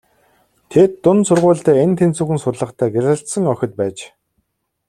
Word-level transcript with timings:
Тэд 0.71 0.91
дунд 1.03 1.23
сургуульдаа 1.27 1.75
эн 1.83 1.91
тэнцүүхэн 1.99 2.39
сурлагатай 2.41 2.89
гялалзсан 2.95 3.43
охид 3.53 3.71
байж. 3.79 3.97